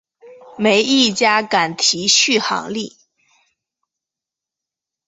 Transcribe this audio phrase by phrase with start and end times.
[0.57, 2.97] 没一家敢提续航力